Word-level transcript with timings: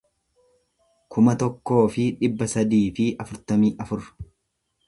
kuma 1.15 1.35
tokkoo 1.43 1.83
fi 1.97 2.07
dhibba 2.23 2.49
sadii 2.55 2.83
fi 3.01 3.09
afurtamii 3.27 3.75
afur 3.87 4.09